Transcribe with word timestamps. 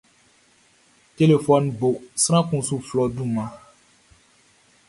Telefɔnunʼn 1.15 1.75
bo, 1.79 1.89
sran 2.21 2.43
kun 2.47 2.61
su 2.67 2.75
flɛ 2.87 3.01
ɔ 3.05 3.07
dunmanʼn. 3.15 3.55